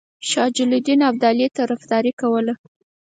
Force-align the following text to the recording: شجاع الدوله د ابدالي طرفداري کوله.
شجاع 0.29 0.47
الدوله 0.75 0.79
د 0.99 1.03
ابدالي 1.09 1.47
طرفداري 1.57 2.11
کوله. 2.21 2.53